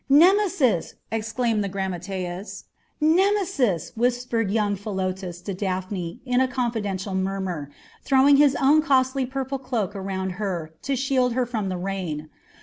[0.09, 2.63] "Nemesis!" exclaimed the grammateus.
[2.99, 7.69] "Nemesis!" whispered young Philotas to Daphne in a confidential murmur,
[8.03, 12.31] throwing his own costly purple cloak around her to shield her from the rain.